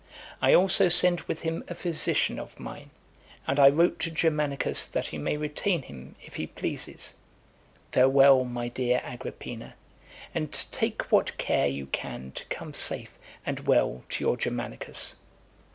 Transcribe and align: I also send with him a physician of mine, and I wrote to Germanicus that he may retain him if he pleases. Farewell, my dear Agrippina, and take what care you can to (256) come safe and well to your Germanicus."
I 0.41 0.55
also 0.55 0.89
send 0.89 1.21
with 1.21 1.41
him 1.43 1.63
a 1.67 1.75
physician 1.75 2.39
of 2.39 2.59
mine, 2.59 2.89
and 3.45 3.59
I 3.59 3.69
wrote 3.69 3.99
to 3.99 4.09
Germanicus 4.09 4.87
that 4.87 5.05
he 5.09 5.19
may 5.19 5.37
retain 5.37 5.83
him 5.83 6.15
if 6.23 6.37
he 6.37 6.47
pleases. 6.47 7.13
Farewell, 7.91 8.43
my 8.43 8.67
dear 8.67 9.03
Agrippina, 9.05 9.75
and 10.33 10.51
take 10.71 11.11
what 11.11 11.37
care 11.37 11.67
you 11.67 11.85
can 11.85 12.31
to 12.31 12.43
(256) 12.45 12.57
come 12.57 12.73
safe 12.73 13.19
and 13.45 13.59
well 13.67 14.01
to 14.09 14.23
your 14.23 14.37
Germanicus." 14.37 15.17